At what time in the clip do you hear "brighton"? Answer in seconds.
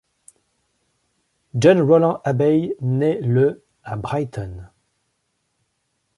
3.97-4.63